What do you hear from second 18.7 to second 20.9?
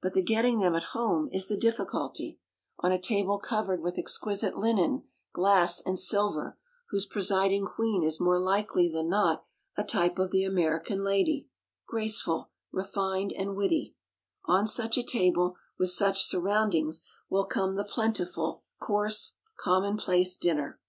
coarse, commonplace dinner.